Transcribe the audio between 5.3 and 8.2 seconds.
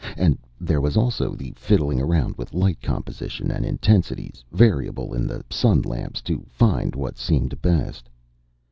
sun lamps, to find what seemed best.